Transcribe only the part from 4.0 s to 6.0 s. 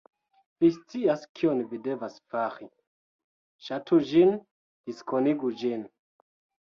ĝin, diskonigu ĝin